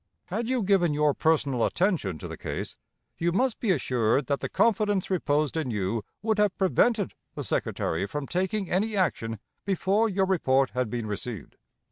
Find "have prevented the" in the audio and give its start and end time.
6.39-7.43